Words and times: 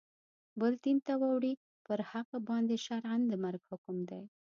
بل 0.59 0.73
دین 0.83 0.97
ته 1.05 1.13
واوړي 1.21 1.53
پر 1.85 1.99
هغه 2.11 2.37
باندي 2.47 2.77
شرعاً 2.85 3.17
د 3.27 3.33
مرګ 3.43 3.61
حکم 3.71 3.97
دی. 4.09 4.21